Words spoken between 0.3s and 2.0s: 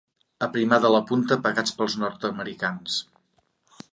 Aprimar de la punta pagats pels